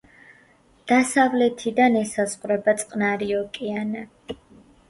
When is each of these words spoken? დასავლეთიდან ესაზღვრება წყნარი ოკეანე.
დასავლეთიდან 0.91 1.99
ესაზღვრება 2.01 2.75
წყნარი 2.81 3.29
ოკეანე. 3.45 4.07